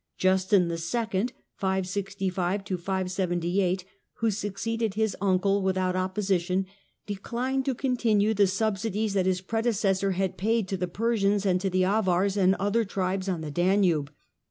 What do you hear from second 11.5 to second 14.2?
to the Avars and other tribes on the Danube.